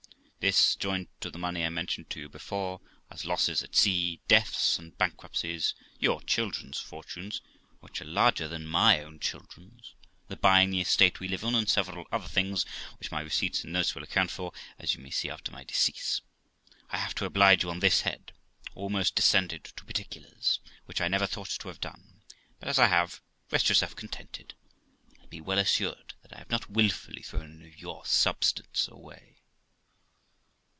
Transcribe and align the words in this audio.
This, 0.49 0.75
joined 0.75 1.07
to 1.19 1.29
the 1.29 1.37
money 1.37 1.63
I 1.63 1.69
mentioned 1.69 2.09
to 2.09 2.19
you 2.19 2.27
before, 2.27 2.81
as 3.11 3.25
losses 3.27 3.61
at 3.61 3.75
sea, 3.75 4.21
deaths, 4.27 4.79
and 4.79 4.97
bankruptcies, 4.97 5.75
your 5.99 6.19
children's 6.19 6.79
fortunes, 6.79 7.41
which 7.79 8.01
are 8.01 8.05
larger 8.05 8.45
422 8.45 8.65
THE 8.65 8.73
LIFE 8.73 8.97
OF 8.97 9.01
ROXANA 9.03 9.05
than 9.05 9.05
my 9.05 9.05
own 9.05 9.19
children's, 9.19 9.93
the 10.29 10.35
buying 10.35 10.71
the 10.71 10.81
estate 10.81 11.19
we 11.19 11.27
live 11.27 11.45
on, 11.45 11.53
and 11.53 11.69
several 11.69 12.07
other 12.11 12.27
things, 12.27 12.65
which 12.97 13.11
my 13.11 13.21
receipts 13.21 13.63
and 13.63 13.71
notes 13.71 13.93
will 13.93 14.01
account 14.01 14.31
for, 14.31 14.51
as 14.79 14.95
you 14.95 15.03
may 15.03 15.11
see 15.11 15.29
after 15.29 15.51
my 15.51 15.63
decease. 15.63 16.21
I 16.89 16.97
have, 16.97 17.13
to 17.15 17.25
oblige 17.25 17.61
you 17.63 17.69
on 17.69 17.79
this 17.79 18.01
head, 18.01 18.31
almost 18.73 19.13
descended 19.13 19.65
to 19.65 19.85
particulars, 19.85 20.59
which 20.85 21.01
I 21.01 21.07
never 21.07 21.27
thought 21.27 21.49
to 21.59 21.67
have 21.67 21.79
done; 21.79 22.23
but 22.59 22.67
as 22.67 22.79
I 22.79 22.87
have, 22.87 23.21
rest 23.51 23.69
yourself 23.69 23.95
contented, 23.95 24.55
and 25.19 25.29
be 25.29 25.39
well 25.39 25.59
assured 25.59 26.15
that 26.23 26.33
I 26.33 26.39
have 26.39 26.49
not 26.49 26.67
wilfully 26.67 27.21
thrown 27.21 27.59
any 27.59 27.69
of 27.69 27.77
your 27.79 28.07
substance 28.07 28.87
away.' 28.87 29.27